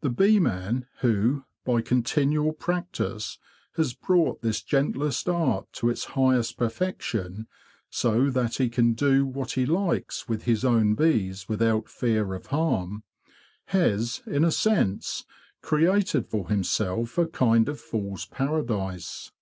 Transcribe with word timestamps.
The 0.00 0.08
bee 0.08 0.38
man 0.40 0.86
who, 1.00 1.44
by 1.66 1.82
continual 1.82 2.52
practice, 2.54 3.36
has 3.74 3.92
brought 3.92 4.40
this 4.40 4.62
gentlest 4.62 5.28
art 5.28 5.70
to 5.74 5.90
its 5.90 6.06
highest 6.16 6.56
perfection, 6.56 7.46
so 7.90 8.30
that 8.30 8.54
he 8.54 8.70
can 8.70 8.94
do 8.94 9.26
what 9.26 9.50
he 9.50 9.66
likes 9.66 10.26
with 10.26 10.44
his 10.44 10.64
own 10.64 10.94
bees 10.94 11.50
without 11.50 11.86
fear 11.90 12.32
of 12.32 12.46
harm, 12.46 13.02
has, 13.66 14.22
in 14.24 14.42
a 14.42 14.50
sense, 14.50 15.26
created 15.60 16.26
for 16.28 16.48
himself 16.48 17.18
a 17.18 17.26
kind 17.26 17.68
of 17.68 17.78
fools' 17.78 18.24
paradise. 18.24 19.32